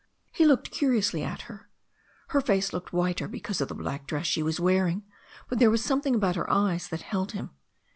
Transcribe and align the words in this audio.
He 0.31 0.45
looked 0.47 0.71
curiously 0.71 1.21
at 1.21 1.41
her. 1.41 1.69
Her 2.29 2.41
face 2.41 2.73
looked 2.73 2.91
whiter 2.91 3.27
because 3.27 3.61
of 3.61 3.67
the 3.67 3.75
black 3.75 4.07
dress 4.07 4.25
she 4.25 4.41
was 4.41 4.59
wearing, 4.59 5.03
but 5.47 5.59
there 5.59 5.69
was 5.69 5.83
something 5.85 6.15
about 6.15 6.37
her 6.37 6.49
eyes 6.49 6.87
that 6.87 7.03
held 7.03 7.33
him. 7.33 7.51